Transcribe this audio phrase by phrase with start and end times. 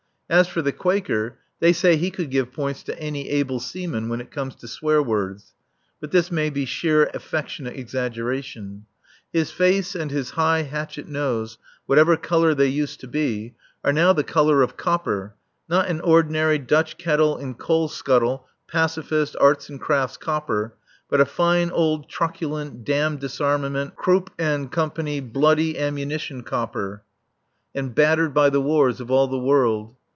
[0.33, 4.21] As for the Quaker, they say he could give points to any able seaman when
[4.21, 5.51] it comes to swear words
[5.99, 8.85] (but this may be sheer affectionate exaggeration).
[9.33, 14.13] His face and his high, hatchet nose, whatever colour they used to be, are now
[14.13, 15.35] the colour of copper
[15.67, 20.75] not an ordinary, Dutch kettle and coal scuttle, pacifist, arts and crafts copper,
[21.09, 24.67] but a fine old, truculent, damn disarmament, Krupp & Co.,
[25.23, 27.03] bloody, ammunition copper,
[27.75, 29.93] and battered by the wars of all the world.